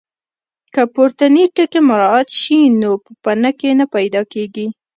[0.73, 4.65] که پورتني ټکي مراعات شي نو پوپنکي نه پیدا کېږي.